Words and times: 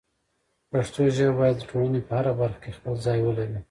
پښتو 0.71 1.01
ژبه 1.15 1.33
باید 1.39 1.57
د 1.59 1.63
ټولنې 1.69 2.01
په 2.07 2.11
هره 2.17 2.33
برخه 2.39 2.59
کې 2.63 2.75
خپل 2.77 2.93
ځای 3.05 3.19
ولري. 3.21 3.57